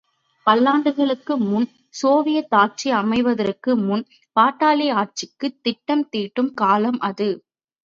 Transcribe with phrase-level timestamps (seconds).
[0.47, 1.67] பல்லாண்டுகளுக்கு முன்,
[1.89, 4.03] சோவியத் ஆட்சி அமைவதற்கு முன்,
[4.35, 7.29] பாட்டாளி ஆட்சிக்குத் திட்டம் தீட்டும் காலம், அது.